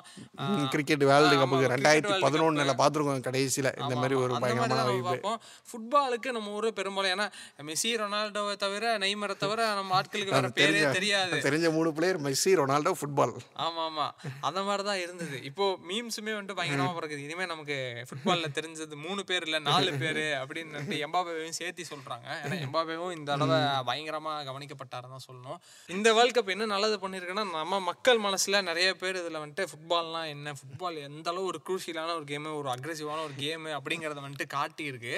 [0.70, 2.20] கிரிக்கெட் வேர்ல்டு கப்புக்கு ரெண்டாயிரத்தி.
[2.20, 3.72] பதினொன்றில் பார்த்துருக்கோம் கடைசியில்.
[3.80, 5.40] இந்த மாதிரி ஒரு பயங்கரமான பார்ப்போம்.
[5.70, 7.28] ஃபுட்பாலுக்கு நம்ம ஊரு பெரும்பாலும் ஏன்னா
[7.62, 11.40] மெஸ்ஸி ரொனால்டோவை தவிர நெய்மரை தவிர நம்ம ஆட்களுக்கு வேற பேரே தெரியாது.
[11.40, 14.08] தெரிஞ்ச மூணு பிளேயர் மெஸ்ஸி ரொனால்டோ ஃபுட்பால் ஆமா ஆமா.
[14.42, 15.44] அந்த மாதிரி தான் இருந்தது.
[15.44, 17.78] இப்போ மீம்ஸுமே வந்துட்டு பயங்கரமா பிறகுது இனிமே நமக்கு
[18.10, 20.64] ஃபுட்பால்ல தெரிஞ்சது மூணு பேர் இல்ல நாலு பேரு அப்படின்னு
[21.06, 22.26] எம்பாபேவையும் சேர்த்து சொல்றாங்க.
[22.44, 25.60] ஏன்னா எம்பாபேவும் இந்த தடவை பயங்கரமா கவனிக்கப்பட்டாருன்னு தான் சொல்லணும்.
[25.96, 30.54] இந்த வேர்ல்ட் கப் என்ன நல்லது பண்ணிருக்குன்னா நம்ம மக்கள் மனசுல நிறைய பேர் இதுல வந்துட்டு ஃபுட்பால்னா என்ன
[30.60, 35.16] ஃபுட்பால் எந்த அளவு ஒரு குரூஷியலான ஒரு கேம் ஒரு அக்ரெசிவான ஒரு கேம் அப்படிங்கறத வந்துட்டு காட்டி இருக்கு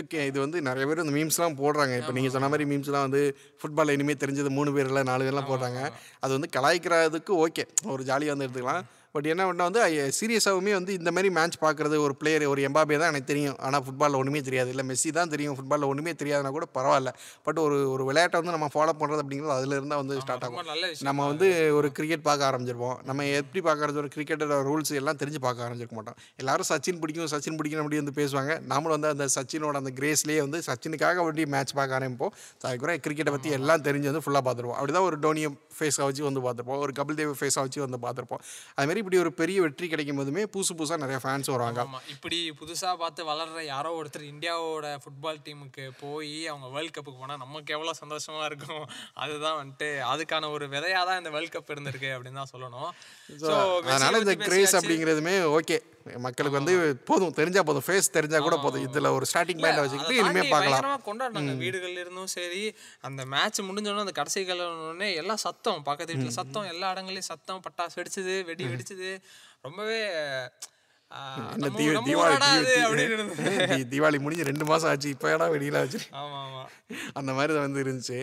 [0.00, 1.94] ஓகே இது வந்து நிறைய பேர் இந்த மீம்ஸ்லாம் போடுறாங்க.
[2.00, 3.22] இப்போ நீங்கள் சொன்ன மாதிரி மீம்ஸ்லாம் வந்து
[3.60, 5.80] ஃபுட்பால் இனிமேல் தெரிஞ்சது மூணு பேர் இல்லை நாலு பேர்லாம் போடுறாங்க.
[6.24, 8.84] அது வந்து கலாய்க்கிறதுக்கு ஓகே ஒரு ஜாலியாக வந்து எடுத்துக்கலாம்.
[9.14, 9.80] பட் என்ன பண்ணால் வந்து
[10.18, 13.56] சீரியஸாகவுமே வந்து இந்த மாதிரி மேட்ச் பார்க்குறது ஒரு பிளேயர் ஒரு எம்பாபே தான் எனக்கு தெரியும்.
[13.66, 14.70] ஆனால் ஃபுட்பாலில் ஒன்றுமே தெரியாது.
[14.74, 15.56] இல்லை மெஸ்ஸி தான் தெரியும்.
[15.56, 17.10] ஃபுட்பாலில் ஒன்றுமே தெரியாதுன்னா கூட பரவாயில்ல.
[17.46, 20.70] பட் ஒரு ஒரு விளையாட்டை வந்து நம்ம ஃபாலோ பண்ணுறது அப்படிங்கிறது அதுல இருந்தா வந்து ஸ்டார்ட் ஆகும்.
[21.08, 22.96] நம்ம வந்து ஒரு கிரிக்கெட் பார்க்க ஆரம்பிச்சிருப்போம்.
[23.10, 24.00] நம்ம எப்படி பார்க்கறது?
[24.04, 26.18] ஒரு கிரிக்கெட்டோட ரூல்ஸ் எல்லாம் தெரிஞ்சு பார்க்க ஆரம்பிச்சிருக்க மாட்டோம்.
[26.44, 28.54] எல்லாரும் சச்சின் பிடிக்கும் சச்சின் பிடிக்கும் அப்படி வந்து பேசுவாங்க.
[28.72, 32.34] நாமளும் வந்து அந்த சச்சினோட அந்த கிரேஸ்லேயே வந்து சச்சினுக்காக வேண்டி மேட்ச் பார்க்க ஆரம்பிப்போம்.
[32.60, 34.80] ஸோ அதுக்கப்புறம் கிரிக்கெட்டை பற்றி எல்லாம் தெரிஞ்சு வந்து ஃபுல்லாக பார்த்துருப்போம்.
[34.80, 36.82] அப்படி தான் ஒரு டோனியை ஃபேஸாக வச்சு வந்து பார்த்துருப்போம்.
[36.86, 38.42] ஒரு கபில் தேவ் ஃபேஸாக வச்சு வந்து பார்த்துருப்போம்.
[38.78, 41.80] அதுமாரி இப்படி ஒரு பெரிய வெற்றி கிடைக்கும் போதுமே புதுசு புதுசாக நிறைய ஃபேன்ஸ் வருவாங்க.
[41.86, 47.36] ஆமா இப்படி புதுசா பார்த்து வளர்ற யாரோ ஒருத்தர் இந்தியாவோட ஃபுட்பால் டீமுக்கு போய் அவங்க வேர்ல்ட் கப்புக்கு போனா
[47.44, 48.84] நமக்கு எவ்வளவு சந்தோஷமா இருக்கும்?
[49.24, 52.90] அதுதான் வந்துட்டு அதுக்கான ஒரு விதையா தான் இந்த வேர்ல்ட் கப் இருந்திருக்கு அப்படின்னு தான் சொல்லணும்.
[53.30, 53.58] மெஸ்ஸியை
[53.92, 54.76] அதனால இந்த கிரேஸ்.
[54.80, 55.78] அப்படிங்கிறதுமே ஓகே
[56.24, 56.74] மக்களுக்கு வந்து
[57.08, 58.84] போதும் தெரிஞ்சா போதும் ஃபேஸ் தெரிஞ்சா கூட போதும்.
[58.88, 61.02] இதுல ஒரு ஸ்டார்டிங் பாயிண்ட் வச்சுக்கிட்டு இனிமே பார்க்கலாம்.
[61.08, 61.54] கொண்டாடினாங்க.
[61.64, 62.64] வீடுகள்ல இருந்தும் சரி
[63.00, 65.82] அந்த மேட்ச் முடிஞ்சோடனே அந்த கடைசி உடனே எல்லாம் சத்தம்.
[65.82, 69.10] பக்கத்து வீட்டுல சத்தம் எல்லா இடங்களையும் சத்தம் பட்டாசு வெடிச்சது வெடி வெடிச்சது
[69.66, 70.00] ரொம்பவே
[73.92, 75.48] தீபாவளி முடிஞ்சு ரெண்டு மாசம் ஆச்சு இப்போ ஏடா
[76.22, 76.62] ஆமா ஆமா
[77.18, 78.18] அந்த மாதிரி தான் வந்து இருந்துச்சு.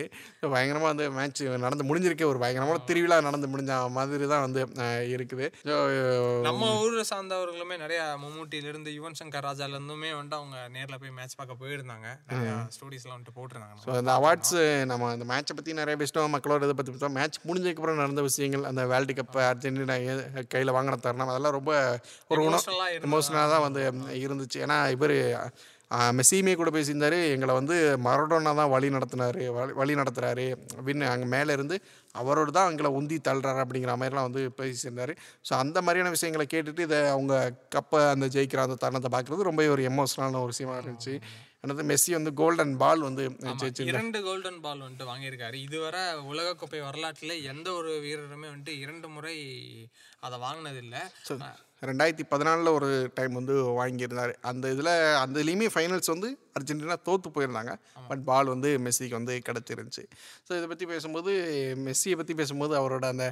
[0.52, 4.60] பயங்கரமா வந்து மேட்ச் நடந்து முடிஞ்சிருக்கே ஒரு பயங்கரமான திருவிழா நடந்து முடிஞ்ச மாதிரி தான் வந்து
[5.14, 5.46] இருக்குது.
[6.48, 11.36] நம்ம ஊரை சார்ந்தவர்களுமே நிறைய மம்முட்டில இருந்து யுவன் சங்கர் ராஜால இருந்துமே வந்துட்டு அவங்க நேர்ல போய் மேட்ச்
[11.40, 12.06] பார்க்க போயிருந்தாங்க.
[12.30, 13.80] நிறைய ஸ்டோரிஸ்லாம் வந்துட்டு போட்டிருந்தாங்க.
[13.86, 14.54] ஸோ அந்த அவார்ட்ஸ்
[14.92, 17.16] நம்ம அந்த மேட்சை பற்றி நிறைய பேசிட்டோம் மக்களோட இதை பற்றி பேசிட்டோம்.
[17.20, 19.98] மேட்ச் முடிஞ்சதுக்கப்புறம் நடந்த விஷயங்கள் அந்த வேர்ல்டு கப் அர்ஜென்டினா
[20.54, 21.72] கையில் வாங்கின தருணம் அதெல்லாம் ரொம்ப
[22.32, 22.64] ஒரு உணவு?
[23.08, 23.82] எமோஷனலாக தான் வந்து
[24.24, 24.58] இருந்துச்சு.
[24.66, 25.16] ஏன்னா இவர்
[26.18, 30.44] மெஸ்ஸியுமே கூட பேசியிருந்தாரு எங்களை வந்து மரடோனா தான் வழி நடத்தினாரு வழி வழி நடத்துறாரு.
[30.76, 31.76] அப்படின்னு அங்கே மேலே இருந்து
[32.20, 35.14] அவரோடு தான் எங்களை உந்தி தள்ளுறாரு அப்படிங்கிற மாதிரிலாம் வந்து பேசியிருந்தாரு.
[35.48, 37.34] ஸோ அந்த மாதிரியான விஷயங்களை கேட்டுட்டு இதை அவங்க
[37.76, 41.14] கப்பை அந்த ஜெயிக்கிற அந்த தருணத்தை பார்க்குறது ரொம்ப ஒரு எமோஷனலான ஒரு விஷயமா இருந்துச்சு.
[41.62, 43.24] என்னது மெஸ்ஸி வந்து கோல்டன் பால் வந்து
[43.92, 45.56] இரண்டு கோல்டன் பால் வந்துட்டு வாங்கியிருக்காரு.
[45.66, 49.34] இதுவரை உலகக்கோப்பை வரலாற்றுல எந்த ஒரு வீரருமே வந்துட்டு இரண்டு முறை
[50.28, 50.96] அதை வாங்கினது இல்ல
[51.88, 54.32] ரெண்டாயிரத்தி பதினாலில் ஒரு டைம் வந்து வாங்கியிருந்தார்.
[54.50, 57.72] அந்த இதில் அந்த இதுலேயுமே ஃபைனல்ஸ் வந்து அர்ஜென்டினா தோற்று போயிருந்தாங்க.
[58.10, 60.04] பட் பால் வந்து மெஸ்ஸிக்கு வந்து கிடச்சிருந்துச்சு.
[60.46, 61.32] ஸோ இதை பற்றி பேசும்போது
[61.86, 63.26] மெஸ்ஸியை பற்றி பேசும்போது அவரோட அந்த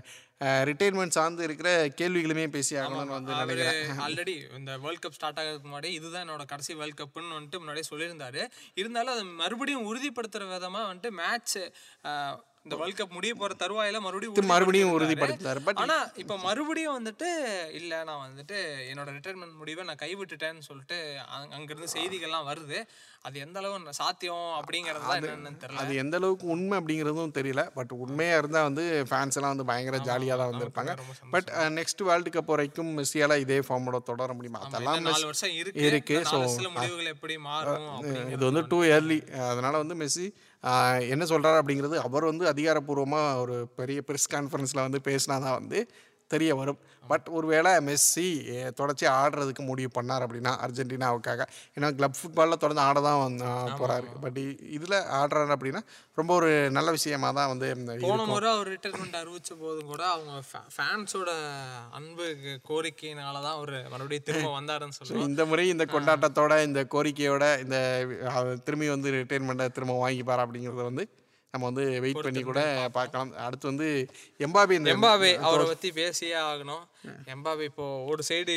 [0.70, 4.02] ரிட்டைர்மெண்ட் சார்ந்து இருக்கிற கேள்விகளுமே பேசி ஆகணும்னு வந்து நினைக்கிறேன்.
[4.06, 8.42] ஆல்ரெடி இந்த வேர்ல்ட் கப் ஸ்டார்ட் ஆகிறதுக்கு முன்னாடி இதுதான் என்னோட கடைசி வேர்ல்ட் கப்னு வந்துட்டு முன்னாடியே சொல்லியிருந்தாரு.
[8.82, 11.58] இருந்தாலும் அதை மறுபடியும் உறுதிப்படுத்துற விதமா வந்துட்டு மேட்ச்
[12.68, 14.92] இந்த வேர்ல்ட் கப் முடிய போற தருவாயில மறுபடியும் மறுபடியும்.
[14.98, 17.28] உறுதிப்படுத்தினார் பட் ஆனா இப்ப மறுபடியும் வந்துட்டு
[17.72, 18.56] இல்ல நான் வந்துட்டு
[18.92, 20.98] என்னோட ரிட்டைர்மெண்ட் முடிவை நான் கைவிட்டுட்டேன்னு சொல்லிட்டு
[21.28, 22.78] அங்க- அங்கிருந்து செய்திகள்லாம் வருது.
[23.22, 25.76] அது எந்த அளவு சாத்தியம் அப்படிங்கறது என்னன்னு தெரியல.
[25.76, 27.70] அது எந்த அளவுக்கு உண்மை அப்படிங்கிறதும் தெரியல.
[27.74, 30.92] பட் உண்மையாக இருந்தால் வந்து ஃபேன்ஸ் எல்லாம் வந்து பயங்கர ஜாலியாக தான் வந்திருப்பாங்க.
[31.30, 34.60] பட் நெக்ஸ்ட் வேர்ல்டு கப் வரைக்கும் மெஸ்ஸியால் இதே ஃபார்மோட தொடர முடியுமா?
[34.60, 36.22] அதெல்லாம் வருஷம் இருக்கு.
[36.32, 37.86] வருஷத்துல முடிவுகள் எப்படி மாறும்
[38.30, 40.26] இது வந்து டூ இயர்லி அதனால் வந்து மெஸ்ஸி
[41.08, 45.80] என்ன சொல்கிறாரு அப்படிங்கிறது அவர் வந்து அதிகாரப்பூர்வமாக ஒரு பெரிய ப்ரெஸ் கான்ஃபரன்ஸில் வந்து பேசினா தான் வந்து
[46.30, 46.78] தெரிய வரும்.
[47.04, 48.24] பட் ஒருவேளை மெஸ்ஸி
[48.78, 51.42] தொடர்ச்சி ஆடுறதுக்கு முடிவு பண்ணார் அப்படின்னா அர்ஜென்டினாவுக்காக.
[51.76, 53.36] ஏன்னா கிளப் ஃபுட்பாலில் தொடர்ந்து ஆட தான்
[53.78, 54.38] போகிறாரு பட்
[54.76, 55.80] இதில் ஆடுறாரு அப்படின்னா
[56.18, 57.68] ரொம்ப ஒரு நல்ல விஷயமா தான் வந்து
[58.04, 60.34] போன முறை அவர் ரிட்டைர்மெண்ட் அறிவிச்ச போதும் கூட அவங்க
[60.76, 61.30] ஃபேன்ஸோட
[61.98, 62.26] அன்பு
[62.68, 67.78] கோரிக்கையினால தான் அவர் மறுபடியும் திரும்ப வந்தாருன்னு சொல்லுவோம் இந்த முறை இந்த கொண்டாட்டத்தோட இந்த கோரிக்கையோட இந்த
[68.66, 71.06] திரும்பி வந்து ரிட்டைர்மெண்ட்டை திரும்ப வாங்கிப்பாரா அப்படிங்கிறத வந்து
[71.52, 72.62] நம்ம வந்து வெயிட் பண்ணி கூட
[72.96, 73.30] பார்க்கலாம்.
[73.44, 73.86] அடுத்து வந்து
[74.46, 76.82] எம்பாபி எம்பாபே அவரை பத்தி பேசியே ஆகணும்.
[77.34, 78.54] எம்பாபே இப்போ ஒரு சைடு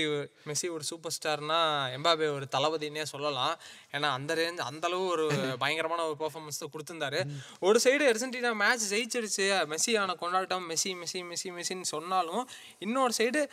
[0.48, 1.60] மெஸ்ஸி ஒரு சூப்பர் ஸ்டார்னா
[1.98, 3.56] எம்பாபே ஒரு தளபதினே சொல்லலாம்.
[3.96, 5.26] ஏன்னா அந்த ரேஞ்ச் அந்த அளவு ஒரு
[5.64, 7.22] பயங்கரமான ஒரு பெர்ஃபார்மன்ஸ் தான் கொடுத்துருந்தாரு.
[7.68, 9.48] ஒரு சைடு அர்ஜென்டினா மேட்ச் ஜெயிச்சிருச்சு.
[9.74, 12.44] மெஸ்ஸியான கொண்டாட்டம் மெஸ்ஸி மெஸ்ஸி மெஸ்ஸி மெஸ்ஸின்னு சொன்னாலும்
[12.86, 13.44] இன்னொரு சைடு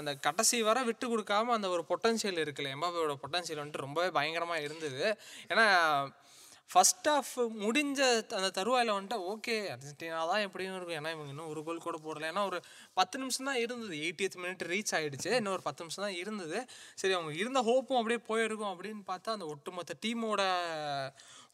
[0.00, 5.02] அந்த கடைசி வர விட்டு கொடுக்காம அந்த ஒரு பொட்டன்ஷியல் இருக்குல்ல எம்பாபேயோட பொட்டன்ஷியல் வந்துட்டு ரொம்பவே பயங்கரமா இருந்தது.
[5.52, 5.66] ஏன்னா
[6.70, 8.00] ஃபர்ஸ்ட் ஆஃப் முடிஞ்ச
[8.34, 10.96] அந்த தருவாயில் வந்துட்டு ஓகே அர்ஜென்டினா தான் எப்படியும் இருக்கும்.
[10.96, 12.30] ஏன்னா இவங்க இன்னும் ஒரு கோல் கூட போடல.
[12.32, 12.58] ஏன்னா ஒரு
[12.94, 13.96] பத்து நிமிஷம் தான் இருந்தது.
[13.96, 16.60] எயிட்டியத் மினிட் ரீச் ஆகிடுச்சு இன்னும் ஒரு பத்து நிமிஷம் தான் இருந்தது.
[16.94, 20.42] சரி அவங்க இருந்த ஹோப்பும் அப்படியே போயிருக்கும் அப்படின்னு பார்த்தா அந்த ஒட்டுமொத்த டீமோட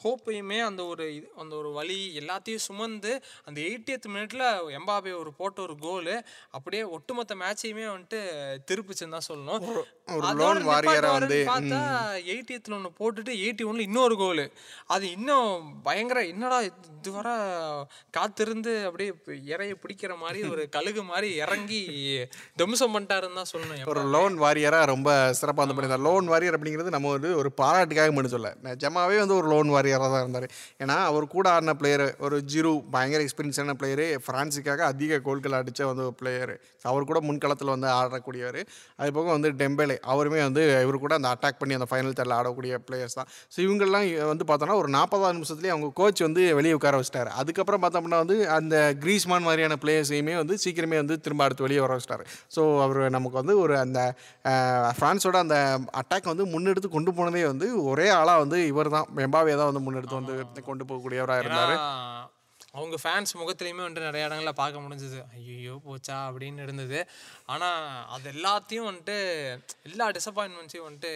[0.04, 3.12] ஹோப்பையுமே அந்த ஒரு இது அந்த ஒரு வழி எல்லாத்தையும் சுமந்து
[3.44, 4.44] அந்த எயிட்டியத் மினிட்ல
[4.78, 6.16] எம்பாபே ஒரு போட்ட ஒரு கோலு
[6.50, 8.20] அப்படியே ஒட்டுமொத்த மேட்சையுமே வந்துட்டு
[8.66, 9.66] திருப்பிச்சுன்னு தான் சொல்லணும்.
[11.48, 11.80] பார்த்தா
[12.26, 14.46] எயிட்டியத்தில் ஒன்று போட்டுட்டு எயிட்டி ஒன்ல இன்னொரு கோலு
[14.86, 15.50] அது இன்னும்
[15.82, 17.34] பயங்கர என்னடா இதுவரை
[18.16, 19.10] காத்திருந்து அப்படியே
[19.52, 21.80] இறைய பிடிக்கிற மாதிரி ஒரு கழுகு மாதிரி இறங்கி
[22.56, 26.06] தம்சம் பண்ணிட்டாருன்னு தான் சொல்லணும் ஒரு லோன் வாரியராக ரொம்ப சிறப்பாக வந்து பண்ணியிருந்தார்.
[26.08, 28.50] லோன் வாரியர் அப்படிங்கிறது நம்ம வந்து ஒரு பாராட்டுக்காக மட்டும் சொல்ல.
[28.66, 30.46] நிஜமாவே வந்து ஒரு லோன் பிளேயராக தான் இருந்தார்.
[30.82, 36.04] ஏன்னா அவர் கூட ஆடின பிளேயர் ஒரு ஜிரு பயங்கர எக்ஸ்பீரியன்ஸான பிளேயரு ஃப்ரான்ஸுக்காக அதிக கோல்கள் அடித்த வந்து
[36.08, 36.52] ஒரு பிளேயர்
[36.90, 38.60] அவர் கூட முன்களத்தில் வந்து ஆடக்கூடியவர்.
[39.00, 42.78] அது போக வந்து டெம்பேலே அவருமே வந்து இவர் கூட அந்த அட்டாக் பண்ணி அந்த ஃபைனல் தேர்டில் ஆடக்கூடிய
[42.86, 43.28] பிளேயர்ஸ் தான்.
[43.54, 47.30] ஸோ இவங்கெல்லாம் வந்து பார்த்தோன்னா ஒரு நாற்பதாவது நிமிஷத்துலேயே அவங்க கோச் வந்து வெளியே உட்கார வச்சிட்டாரு.
[47.42, 52.26] அதுக்கப்புறம் பார்த்தோம்னா வந்து அந்த கிரீஸ்மான் மாதிரியான பிளேயர்ஸையுமே வந்து சீக்கிரமே வந்து திரும்ப அடுத்து வெளியே வர வச்சிட்டாரு.
[52.56, 54.00] ஸோ அவர் நமக்கு வந்து ஒரு அந்த
[54.98, 55.58] ஃப்ரான்ஸோட அந்த
[56.02, 60.20] அட்டாக் வந்து முன்னெடுத்து கொண்டு போனதே வந்து ஒரே ஆளாக வந்து இவர் தான் எம்பாவே தான் வந்து முன்னெடுத்து
[60.20, 62.30] வந்து கொண்டு போகக்கூடியவராக இருந்தார்.
[62.74, 65.18] அவங்க ஃபேன்ஸ் முகத்துலையுமே வந்துட்டு நிறைய இடங்களில் பார்க்க முடிஞ்சது.
[65.32, 67.08] ஐயோ போச்சா அப்படின்னு இருந்தது.
[67.46, 69.16] ஆனால் அது எல்லாத்தையும் வந்துட்டு
[69.82, 71.10] எல்லா டிசப்பாயின்மெண்ட்ஸையும் வந்துட்டு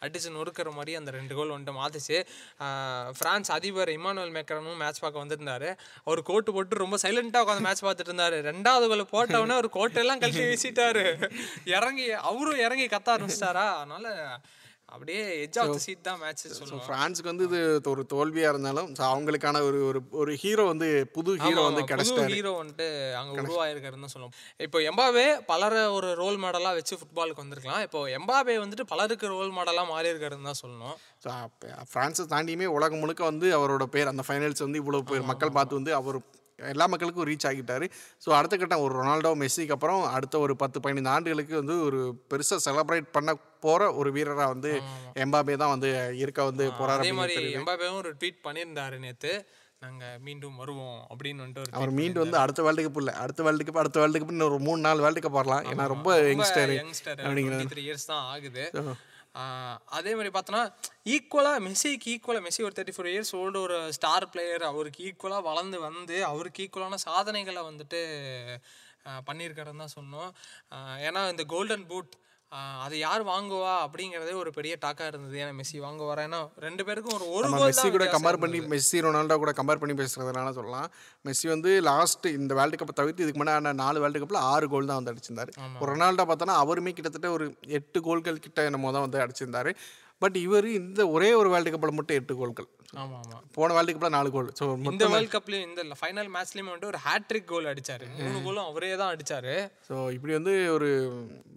[0.00, 2.24] அடிச்சு நொறுக்கிற மாதிரி அந்த ரெண்டு கோல் வந்துட்டு மாத்துச்சு.
[2.60, 5.76] ஆஹ் பிரான்ஸ் அதிபர் இமானுவல் மேக்கரனும் மேட்ச் பார்க்க வந்திருந்தாரு.
[6.04, 8.40] அவர் கோட்டு போட்டு ரொம்ப சைலண்டாக உட்காந்து மேட்ச் பார்த்துட்டு இருந்தாரு.
[8.50, 11.30] ரெண்டாவது கோல் போட்டவொடனே ஒரு கோட்டெல்லாம் கழட்டி வீசிட்டாரு.
[11.64, 13.68] இறங்கி அவரும் இறங்கி கத்த ஆரம்பிச்சிட்டாரா?
[13.74, 14.38] அதனால
[14.94, 17.60] அப்படியே எஜ் ஆஃப் சீட் தான் மேட்ச் சொல்லுவோம் ஃப்ரான்ஸுக்கு வந்து இது
[17.92, 22.34] ஒரு தோல்வியாக இருந்தாலும் so அவங்களுக்கான ஒரு ஒரு ஒரு ஹீரோ வந்து புது ஹீரோ வந்து கிடைச்சிட்டாரு.
[22.34, 22.86] ஹீரோ வந்துட்டு
[23.20, 24.34] அங்க உருவாயிருக்காருன்னு தான் சொல்லுவோம்.
[24.66, 27.82] இப்போ எம்பாபே பலரை ஒரு ரோல் மாடலா வச்சு ஃபுட்பாலுக்கு வந்திருக்கலாம்.
[27.88, 30.96] இப்போ எம்பாபே வந்துட்டு பலருக்கு ரோல் மாடலா மாறி இருக்காருன்னு தான் சொல்லணும்.
[31.24, 31.30] ஸோ
[31.92, 35.94] ஃப்ரான்ஸை தாண்டியுமே உலகம் முழுக்க வந்து அவரோட பேர் அந்த ஃபைனல்ஸ் வந்து இவ்வளோ பேர் மக்கள் பார்த்து வந்து
[36.00, 36.18] அவர்
[36.58, 37.86] எல்லா மக்களுக்கும் ரீச் ஆகிட்டாரு.
[38.24, 42.60] ஸோ அடுத்த கட்டம் ஒரு ரொனால்டோ மெஸ்ஸிக்கு அப்புறம் அடுத்த ஒரு பத்து பதினைந்து ஆண்டுகளுக்கு வந்து ஒரு பெருசாக
[42.66, 43.30] செலிப்ரேட் பண்ண
[43.66, 44.72] போகிற ஒரு வீரராக வந்து
[45.24, 45.90] எம்பாபே தான் வந்து
[46.22, 49.32] இருக்க வந்து போகிறார் அதே மாதிரி எம்பாபேவும் ஒரு ட்வீட் பண்ணியிருந்தாரு நேத்து.
[49.82, 53.80] நாங்க மீண்டும் வருவோம் அப்படின்னு வந்துட்டு அவர் மீண்டும் வந்து அடுத்த வேர்ல்டு கப் இல்லை அடுத்த வேர்ல்டு கப்
[53.80, 57.20] அடுத்த வேர்ல்டு கப் இன்னும் ஒரு மூணு நாலு வேர்ல்டு கப் வரலாம் ஏன்னா ரொம்ப யங்ஸ்டர் யங்ஸ்டர்
[57.72, 58.64] த்ரீ இயர்ஸ் தான் ஆகுது.
[59.90, 60.62] அதே மாதிரி பார்த்தோன்னா
[61.06, 65.78] ஈக்குவலாக மெஸ்ஸிக்கு ஈக்குவலாக மெஸ்ஸி ஒரு தேர்ட்டி ஃபோர் இயர்ஸ் ஓல்டு ஒரு ஸ்டார் பிளேயர் அவருக்கு ஈக்குவலாக வளர்ந்து
[65.80, 68.00] வந்து அவருக்கு ஈக்குவலான சாதனைகளை வந்துட்டு
[69.26, 70.30] பண்ணியிருக்காருன்னு தான் சொன்னோம்
[71.00, 72.14] ஏன்னா இந்த கோல்டன் பூட்
[72.84, 75.36] அது யார் வாங்குவா அப்படிங்கிறதே ஒரு பெரிய டாக்காக இருந்தது.
[75.42, 76.24] ஏன்னா மெஸ்ஸி வாங்குவாரா?
[76.28, 80.52] ஏன்னா ரெண்டு பேருக்கும் ஒரு ஒரு மெஸ்ஸி கூட கம்பேர் பண்ணி மெஸ்ஸி ரொனால்டோ கூட கம்பேர் பண்ணி பேசுறதுனால
[80.58, 80.88] சொல்லலாம்.
[81.28, 85.00] மெஸ்ஸி வந்து லாஸ்ட் இந்த வேர்ல்டு கப்பை தவிர்த்து இதுக்கு முன்னாடி நாலு வேர்ல்டு கப்பில் ஆறு கோல் தான்
[85.00, 85.52] வந்து அடிச்சிருந்தாரு.
[85.82, 87.46] ஒரு ரொனால்டோ பார்த்தோன்னா அவருமே கிட்டத்தட்ட ஒரு
[87.80, 89.72] எட்டு கோல்கள் கிட்ட என்னமோ தான் வந்து அடிச்சிருந்தாரு.
[90.24, 92.68] பட் இவர் இந்த ஒரே ஒரு வேர்ல்டு கப்பில் மட்டும் எட்டு கோல்கள்.
[93.02, 94.50] ஆமா ஆமா போன வேர்ல்டு கப்பில் நாலு கோல்.
[94.58, 98.06] ஸோ இந்த வேர்ல்ட் கப்லயும் இந்த ஃபைனல் மேட்ச்லயும் வந்துட்டு ஒரு ஹேட்ரிக் கோல் அடிச்சாரு.
[98.20, 99.54] மூணு கோலும் அவரே தான் அடிச்சாரு.
[99.88, 100.88] ஸோ இப்படி வந்து ஒரு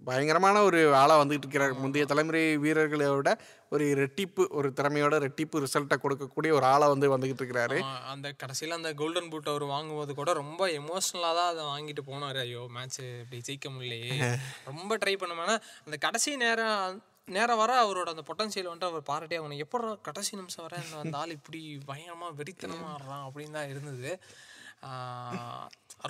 [0.08, 1.74] பயங்கரமான ஒரு ஆளாக வந்துகிட்டு இருக்கிறார்.
[1.82, 3.32] முந்தைய தலைமுறை வீரர்களை விட
[3.74, 7.78] ஒரு ரெட்டிப்பு ஒரு திறமையோட ரெட்டிப்பு ரிசல்ட்டை கொடுக்கக்கூடிய ஒரு ஆளாக வந்து வந்துகிட்டு இருக்கிறாரு.
[8.12, 12.40] அந்த கடைசியில அந்த கோல்டன் பூட் அவர் வாங்கும்போது கூட ரொம்ப எமோஷனலாக தான் அதை வாங்கிட்டு போனாரு.
[12.46, 14.10] ஐயோ மேட்ச் இப்படி ஜெயிக்க முடியலையே.
[14.72, 16.98] ரொம்ப ட்ரை பண்ணுமானா அந்த கடைசி நேரம்
[17.36, 20.76] நேரம் வர அவரோட அந்த பொட்டன்சியல் வந்துட்டு அவர் பாராட்டே ஆகணும் எப்படா கடைசி நிமிஷம் வர?
[21.02, 21.60] அந்த ஆள் இப்படி
[21.90, 24.12] பயங்கரமாக வெறித்தனமாக ஆடுறான் அப்படின்னு தான் இருந்தது.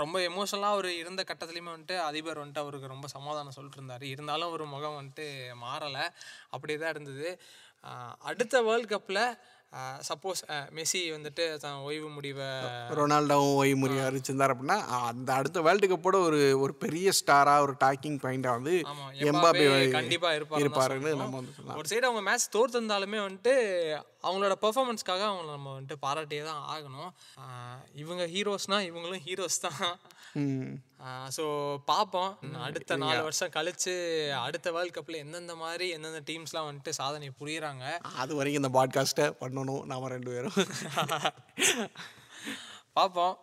[0.02, 4.04] ரொம்ப எமோஷனலாக அவர் இருந்த கட்டத்துலேயுமே வந்துட்டு அதிபர் வந்துட்டு அவருக்கு ரொம்ப சமாதானம் சொல்லிட்டு இருந்தார்.
[4.14, 5.26] இருந்தாலும் அவர் முகம் வந்துட்டு
[5.64, 6.04] மாறலை.
[6.54, 7.31] அப்படியே தான் இருந்தது.
[8.31, 9.22] அடுத்த வேர்ல்ட் கப்பில்
[10.09, 10.40] சப்போஸ்
[10.76, 12.46] மெஸ்ஸி வந்துட்டு தான் ஓய்வு முடிவை
[12.98, 14.78] ரொனால்டோவும் ஒய் முறையாக அறிச்சிருந்தார் அப்படின்னா
[15.09, 18.74] அந்த அடுத்த வேர்ல்டு கப்போட ஒரு ஒரு பெரிய ஸ்டாராக ஒரு டாக்கிங் பாயிண்டாக வந்து
[19.31, 21.12] எம்பாபே எம்பாபே கண்டிப்பா இருப்பாருன்னு.
[21.22, 23.54] நம்ம வந்து ஒரு சைடு அவங்க மேட்ச் தோர்த்திருந்தாலுமே வந்துட்டு
[24.22, 27.11] அவங்களோட பெர்ஃபார்மன்ஸ்க்காக அவங்கள நம்ம வந்துட்டு பாராட்டியே தான் ஆகணும்
[27.94, 29.83] இவங்க ஹீரோஸ்னா இவங்களும் ஹீரோஸ் தான்.
[31.37, 31.44] ஸோ
[31.90, 32.30] பார்ப்போம்
[32.66, 33.92] அடுத்த நாலு வருஷம் கழிச்சு
[34.44, 37.84] அடுத்த வேர்ல்ட் கப்பில் எந்தெந்த மாதிரி எந்தெந்த டீம்ஸ்லாம் வந்துட்டு சாதனை புரியுறாங்க.
[38.22, 40.56] அது வரைக்கும் இந்த பாட்காஸ்ட்டை பண்ணணும் நாம ரெண்டு பேரும்.
[42.98, 43.37] பார்ப்போம்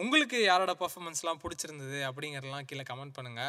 [0.00, 3.42] உங்களுக்கு யாரோட பெர்ஃபார்மன்ஸ்லாம் பிடிச்சிருந்தது அப்படிங்கிறதெல்லாம் கீழே கமெண்ட் பண்ணுங்க.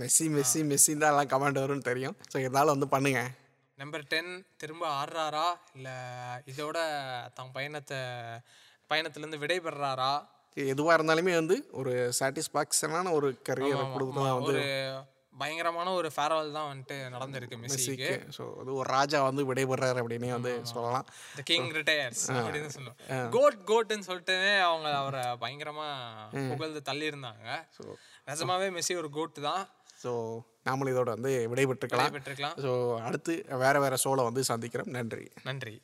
[0.00, 2.16] மெஸ்ஸி மெஸ்ஸி மெஸ்ஸின்னு தான் எல்லாம் கமெண்ட் வரும்னு தெரியும்.
[2.32, 3.22] ஸோ இருந்தாலும் வந்து பண்ணுங்க.
[3.78, 5.46] நம்பர் டென் திரும்ப ஆடுறாரா?
[5.76, 5.96] இல்லை
[6.52, 6.78] இதோட
[7.36, 8.00] தன் பயணத்தை
[8.90, 10.12] பயணத்துலேருந்து விடைபெறாரா
[10.56, 14.58] எதுவாக இருந்தாலுமே வந்து ஒரு சாட்டிஸ்ஃபேக்ஷனான ஒரு கரியரை கொடுத்து வந்து
[15.40, 18.10] பயங்கரமான ஒரு ஃபேர்வெல் தான் வந்துட்டு நடந்திருக்கு மெஸ்ஸிக்கு.
[18.36, 21.06] ஸோ அது ஒரு ராஜா வந்து விடைபெறாரு அப்படின்னே வந்து சொல்லலாம்.
[21.36, 24.36] த கிங் ரிட்டையர்ஸ் அப்படின்னு சொல்லுவோம் கோட் கோட்னு சொல்லிட்டு
[24.68, 25.88] அவங்க அவரை பயங்கரமா
[26.50, 27.46] புகழ்ந்து தள்ளி இருந்தாங்க
[28.30, 29.64] நிஜமாவே மெஸ்ஸி ஒரு கோட் தான்.
[30.04, 30.12] ஸோ
[30.68, 32.14] நாமளும் இதோட வந்து விடைபெற்றுக்கலாம்.
[32.18, 32.72] பெற்றிருக்கலாம் ஸோ
[33.08, 34.92] அடுத்து வேற வேற ஷோவில் வந்து சந்திக்கிறோம்.
[34.98, 35.26] நன்றி.
[35.50, 35.76] நன்றி.